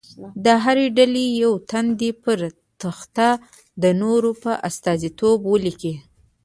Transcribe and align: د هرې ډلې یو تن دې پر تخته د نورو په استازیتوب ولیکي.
د 0.45 0.45
هرې 0.63 0.87
ډلې 0.97 1.25
یو 1.43 1.53
تن 1.69 1.85
دې 1.99 2.11
پر 2.23 2.39
تخته 2.81 3.29
د 3.81 3.85
نورو 4.01 4.31
په 4.43 4.51
استازیتوب 4.69 5.39
ولیکي. 5.51 5.93